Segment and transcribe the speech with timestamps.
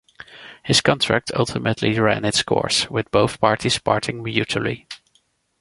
[0.63, 4.87] His contract ultimately ran its course with both parties parting mutually.